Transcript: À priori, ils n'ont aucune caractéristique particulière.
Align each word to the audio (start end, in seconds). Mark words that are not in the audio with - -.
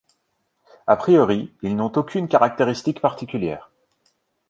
À 0.87 0.95
priori, 0.95 1.53
ils 1.61 1.75
n'ont 1.75 1.91
aucune 1.95 2.27
caractéristique 2.27 3.01
particulière. 3.01 3.69